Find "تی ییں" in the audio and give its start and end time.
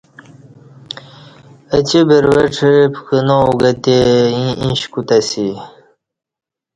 3.83-4.53